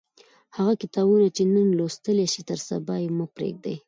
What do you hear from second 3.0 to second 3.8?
یې مه پریږدئ.